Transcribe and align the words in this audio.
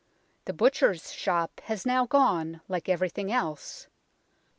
The 0.45 0.53
butcher's 0.53 1.11
shop 1.13 1.61
has 1.65 1.85
now 1.85 2.07
gone, 2.07 2.61
like 2.67 2.89
everything 2.89 3.31
else. 3.31 3.85